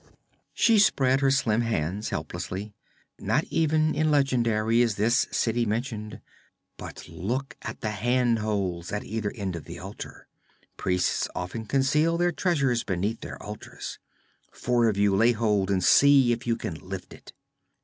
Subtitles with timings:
[0.55, 2.73] She spread her slim hands helplessly.
[3.19, 6.21] 'Not even in legendary is this city mentioned.
[6.75, 10.25] But look at the handholes at either end of the altar!
[10.75, 13.99] Priests often conceal their treasures beneath their altars.
[14.51, 17.31] Four of you lay hold and see if you can lift it.'